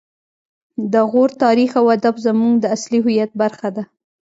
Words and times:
د 0.93 0.95
غور 1.11 1.29
تاریخ 1.43 1.71
او 1.79 1.85
ادب 1.97 2.15
زموږ 2.27 2.53
د 2.59 2.65
اصلي 2.75 2.99
هویت 3.05 3.31
برخه 3.41 3.69
ده 3.75 3.83